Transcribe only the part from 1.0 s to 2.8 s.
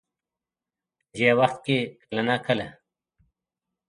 په دې وخت کې کله نا کله